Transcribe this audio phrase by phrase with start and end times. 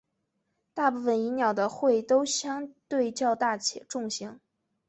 [0.73, 4.39] 大部份蚁鸟的喙都相对较大及重型。